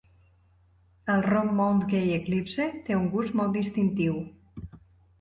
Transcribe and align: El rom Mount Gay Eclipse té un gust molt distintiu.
El 1.15 1.21
rom 1.25 1.53
Mount 1.59 1.85
Gay 1.93 2.15
Eclipse 2.17 2.69
té 2.91 3.01
un 3.05 3.09
gust 3.15 3.41
molt 3.43 3.63
distintiu. 3.63 4.21